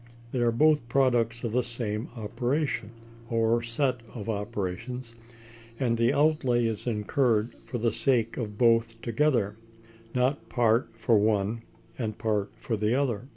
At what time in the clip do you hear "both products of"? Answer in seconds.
0.51-1.51